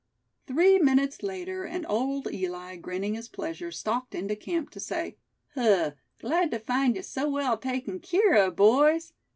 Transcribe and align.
Three 0.47 0.79
minutes 0.79 1.21
later, 1.21 1.63
and 1.63 1.85
Old 1.87 2.27
Eli, 2.33 2.75
grinning 2.77 3.13
his 3.13 3.27
pleasure, 3.29 3.69
stalked 3.69 4.15
into 4.15 4.35
camp, 4.35 4.71
to 4.71 4.79
say: 4.79 5.15
"Huh! 5.53 5.91
glad 6.17 6.49
tuh 6.49 6.57
find 6.57 6.95
ye 6.95 7.03
so 7.03 7.29
well 7.29 7.55
taken 7.55 7.99
keer 7.99 8.33
of, 8.33 8.55
boys. 8.55 9.13